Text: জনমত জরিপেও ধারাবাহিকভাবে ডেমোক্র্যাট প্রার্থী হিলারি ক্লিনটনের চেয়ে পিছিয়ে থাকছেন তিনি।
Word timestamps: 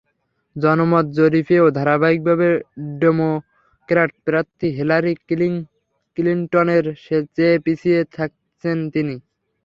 জনমত 0.55 1.05
জরিপেও 1.17 1.65
ধারাবাহিকভাবে 1.77 2.47
ডেমোক্র্যাট 3.01 4.11
প্রার্থী 4.25 4.67
হিলারি 4.77 5.13
ক্লিনটনের 6.17 6.85
চেয়ে 7.35 7.57
পিছিয়ে 7.65 8.01
থাকছেন 8.15 8.77
তিনি। 8.93 9.15